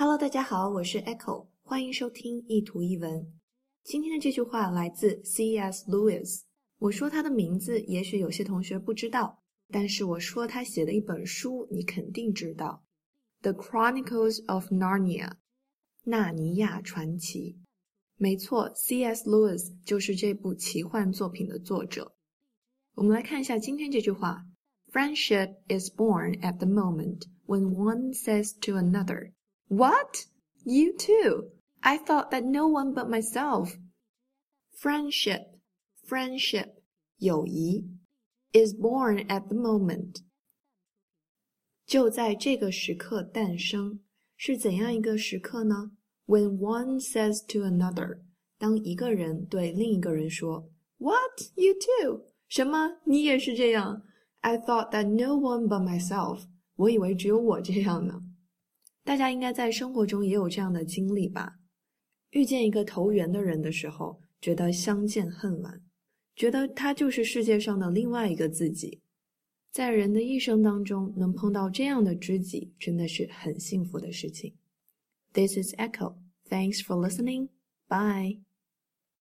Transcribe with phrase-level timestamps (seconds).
[0.00, 3.32] Hello，大家好，我是 Echo，欢迎收听一图一文。
[3.82, 5.90] 今天的这句话来自 C.S.
[5.90, 6.42] Lewis。
[6.78, 9.42] 我说他的名字，也许有些同学不知道，
[9.72, 12.84] 但是我说他写的一本书，你肯定知道，
[13.42, 15.30] 《The Chronicles of Narnia》
[16.04, 17.58] 纳尼亚传奇。
[18.16, 19.28] 没错，C.S.
[19.28, 22.14] Lewis 就是这部奇幻作品的作者。
[22.94, 24.46] 我们来看一下今天这句话
[24.92, 29.32] ：Friendship is born at the moment when one says to another。
[29.67, 30.25] What?
[30.65, 31.51] You too?
[31.81, 33.77] I thought that no one but myself.
[34.71, 35.59] Friendship,
[36.07, 36.81] friendship,
[37.17, 37.87] 友谊
[38.53, 40.23] is born at the moment.
[41.85, 43.99] 就在这个时刻诞生，
[44.37, 45.91] 是怎样一个时刻呢？
[46.25, 48.21] When one says to another，
[48.57, 52.25] 当一个人对另一个人说，What you too？
[52.47, 53.01] 什么？
[53.05, 54.03] 你也是这样？
[54.39, 56.45] I thought that no one but myself。
[56.75, 58.21] 我以为只有我这样呢。
[59.08, 61.60] 大家应该在生活中也有这样的经历吧？
[62.32, 65.80] 遇见一个投缘的人的时候，觉得相见恨晚，
[66.36, 69.00] 觉得他就是世界上的另外一个自己。
[69.72, 74.52] 在人的一生当中，能碰到这样的知己，真的是很幸福的事情。
[75.32, 76.16] This is Echo.
[76.50, 77.48] Thanks for listening.
[77.88, 78.47] Bye.